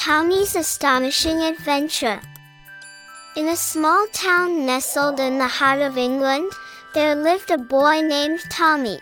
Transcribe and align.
Tommy's 0.00 0.56
Astonishing 0.56 1.42
Adventure. 1.42 2.22
In 3.36 3.48
a 3.48 3.54
small 3.54 4.06
town 4.14 4.64
nestled 4.64 5.20
in 5.20 5.36
the 5.36 5.46
heart 5.46 5.82
of 5.82 5.98
England, 5.98 6.50
there 6.94 7.14
lived 7.14 7.50
a 7.50 7.58
boy 7.58 8.00
named 8.00 8.40
Tommy. 8.48 8.98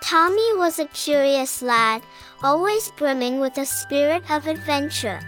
Tommy 0.00 0.56
was 0.56 0.78
a 0.78 0.86
curious 0.94 1.60
lad, 1.60 2.02
always 2.40 2.92
brimming 2.92 3.40
with 3.40 3.58
a 3.58 3.66
spirit 3.66 4.22
of 4.30 4.46
adventure. 4.46 5.18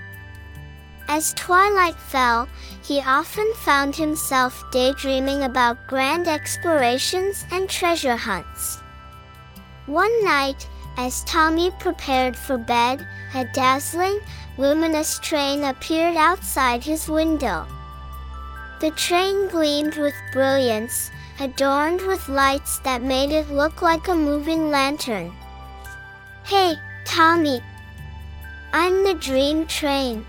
As 1.09 1.35
twilight 1.35 1.97
fell, 1.97 2.49
he 2.85 3.01
often 3.01 3.53
found 3.65 3.97
himself 3.97 4.63
daydreaming 4.71 5.43
about 5.43 5.89
grand 5.89 6.29
explorations 6.29 7.45
and 7.51 7.69
treasure 7.69 8.17
hunts. 8.17 8.79
One 9.87 10.25
night, 10.25 10.69
as 10.97 11.25
Tommy 11.25 11.71
prepared 11.79 12.37
for 12.37 12.59
bed, 12.59 13.07
a 13.35 13.45
dazzling, 13.47 14.21
luminous 14.59 15.19
train 15.19 15.65
appeared 15.65 16.17
outside 16.17 16.85
his 16.85 17.09
window. 17.09 17.67
The 18.81 18.91
train 18.91 19.49
gleamed 19.49 19.97
with 19.97 20.15
brilliance, 20.33 21.11
adorned 21.41 22.03
with 22.03 22.29
lights 22.29 22.79
that 22.81 23.03
made 23.03 23.31
it 23.31 23.51
look 23.51 23.81
like 23.81 24.09
a 24.09 24.15
moving 24.15 24.71
lantern. 24.71 25.33
Hey, 26.45 26.75
Tommy! 27.05 27.63
I'm 28.73 29.05
the 29.05 29.15
dream 29.15 29.67
train. 29.67 30.27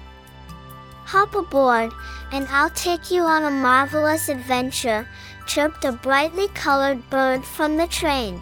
Hop 1.06 1.36
aboard, 1.36 1.92
and 2.32 2.48
I'll 2.50 2.70
take 2.70 3.12
you 3.12 3.24
on 3.24 3.44
a 3.44 3.52
marvelous 3.52 4.30
adventure, 4.30 5.08
chirped 5.46 5.86
a 5.86 5.92
brightly 5.92 6.48
colored 6.50 7.10
bird 7.10 7.44
from 7.44 7.78
the 7.78 7.88
train. 7.88 8.42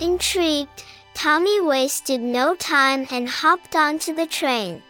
Intrigued, 0.00 0.84
Tommy 1.14 1.60
wasted 1.60 2.20
no 2.20 2.54
time 2.54 3.06
and 3.10 3.28
hopped 3.28 3.76
onto 3.76 4.14
the 4.14 4.26
train. 4.26 4.82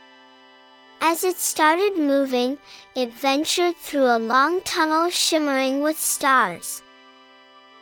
As 1.01 1.25
it 1.25 1.37
started 1.37 1.98
moving, 1.98 2.59
it 2.95 3.12
ventured 3.12 3.77
through 3.77 4.06
a 4.06 4.19
long 4.19 4.61
tunnel 4.62 5.11
shimmering 5.11 5.83
with 5.83 5.98
stars. 5.98 6.83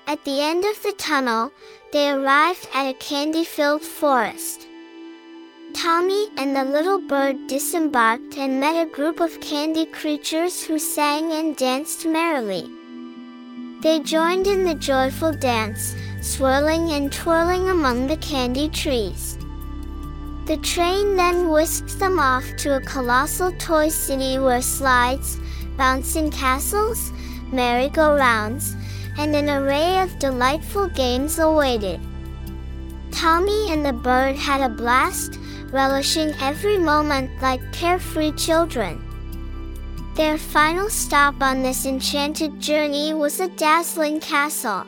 At 0.06 0.24
the 0.24 0.40
end 0.40 0.64
of 0.64 0.82
the 0.82 0.92
tunnel, 0.92 1.52
they 1.92 2.10
arrived 2.10 2.66
at 2.74 2.88
a 2.88 2.94
candy-filled 2.94 3.82
forest. 3.82 4.66
Tommy 5.74 6.28
and 6.36 6.56
the 6.56 6.64
little 6.64 7.00
bird 7.00 7.46
disembarked 7.46 8.36
and 8.36 8.58
met 8.58 8.80
a 8.80 8.90
group 8.90 9.20
of 9.20 9.40
candy 9.40 9.86
creatures 9.86 10.64
who 10.64 10.78
sang 10.78 11.30
and 11.32 11.56
danced 11.56 12.06
merrily. 12.06 12.68
They 13.82 14.00
joined 14.00 14.46
in 14.46 14.64
the 14.64 14.74
joyful 14.74 15.32
dance, 15.32 15.94
swirling 16.20 16.90
and 16.92 17.12
twirling 17.12 17.68
among 17.68 18.06
the 18.06 18.16
candy 18.18 18.68
trees. 18.68 19.38
The 20.46 20.56
train 20.58 21.16
then 21.16 21.50
whisked 21.50 21.98
them 21.98 22.18
off 22.18 22.44
to 22.58 22.76
a 22.76 22.80
colossal 22.80 23.52
toy 23.52 23.88
city 23.88 24.38
where 24.38 24.62
slides, 24.62 25.38
bouncing 25.76 26.30
castles, 26.30 27.12
merry-go-rounds, 27.52 28.74
and 29.18 29.34
an 29.34 29.48
array 29.48 30.00
of 30.00 30.18
delightful 30.18 30.88
games 30.88 31.38
awaited. 31.38 32.00
Tommy 33.12 33.70
and 33.70 33.84
the 33.84 33.92
bird 33.92 34.36
had 34.36 34.60
a 34.60 34.74
blast, 34.74 35.38
relishing 35.70 36.34
every 36.40 36.78
moment 36.78 37.30
like 37.40 37.60
carefree 37.72 38.32
children. 38.32 39.04
Their 40.16 40.36
final 40.36 40.90
stop 40.90 41.40
on 41.40 41.62
this 41.62 41.86
enchanted 41.86 42.60
journey 42.60 43.14
was 43.14 43.40
a 43.40 43.48
dazzling 43.48 44.20
castle. 44.20 44.84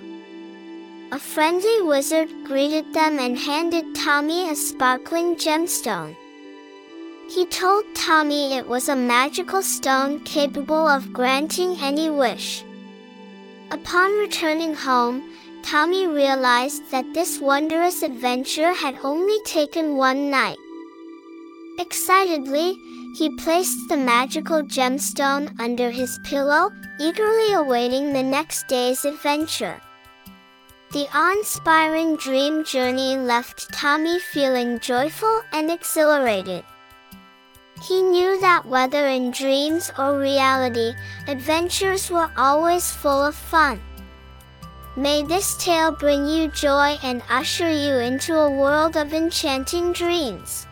A 1.13 1.19
friendly 1.19 1.83
wizard 1.83 2.31
greeted 2.43 2.95
them 2.95 3.19
and 3.19 3.37
handed 3.37 3.95
Tommy 3.95 4.49
a 4.49 4.57
sparkling 4.57 5.37
gemstone. 5.37 6.17
He 7.29 7.45
told 7.45 7.85
Tommy 7.95 8.55
it 8.57 8.67
was 8.67 8.89
a 8.89 8.97
magical 8.97 9.61
stone 9.61 10.21
capable 10.21 10.89
of 10.89 11.13
granting 11.13 11.77
any 11.83 12.09
wish. 12.09 12.65
Upon 13.71 14.11
returning 14.21 14.73
home, 14.73 15.23
Tommy 15.63 16.07
realized 16.07 16.91
that 16.91 17.13
this 17.13 17.39
wondrous 17.39 18.03
adventure 18.03 18.73
had 18.73 18.97
only 19.05 19.39
taken 19.45 19.99
one 19.99 20.31
night. 20.31 20.57
Excitedly, 21.79 22.75
he 23.19 23.37
placed 23.37 23.87
the 23.91 23.99
magical 23.99 24.63
gemstone 24.63 25.55
under 25.61 25.91
his 25.91 26.19
pillow, 26.25 26.71
eagerly 26.99 27.53
awaiting 27.53 28.15
the 28.15 28.23
next 28.23 28.67
day's 28.67 29.05
adventure. 29.05 29.79
The 30.93 31.09
awe-inspiring 31.15 32.17
dream 32.17 32.65
journey 32.65 33.17
left 33.17 33.73
Tommy 33.73 34.19
feeling 34.19 34.79
joyful 34.79 35.41
and 35.51 35.71
exhilarated. 35.71 36.65
He 37.83 38.03
knew 38.03 38.39
that 38.43 38.67
whether 38.67 39.07
in 39.07 39.31
dreams 39.31 39.91
or 39.97 40.19
reality, 40.19 40.93
adventures 41.27 42.11
were 42.11 42.31
always 42.37 42.93
full 42.93 43.25
of 43.25 43.35
fun. 43.35 43.81
May 44.95 45.23
this 45.23 45.57
tale 45.57 45.93
bring 45.93 46.27
you 46.27 46.49
joy 46.49 46.99
and 47.03 47.23
usher 47.31 47.71
you 47.71 47.95
into 47.95 48.37
a 48.39 48.51
world 48.51 48.95
of 48.99 49.15
enchanting 49.15 49.95
dreams. 49.95 50.67